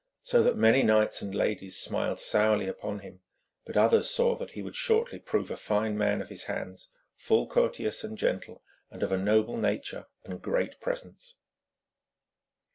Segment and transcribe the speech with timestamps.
[0.23, 3.21] So that many knights and ladies smiled sourly upon him,
[3.67, 7.45] but others saw that he would shortly prove a fine man of his hands, full
[7.45, 11.35] courteous and gentle, and of a noble nature and great presence.